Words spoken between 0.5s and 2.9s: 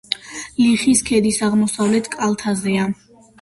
ლიხის ქედის აღმოსავლეთ კალთაზე.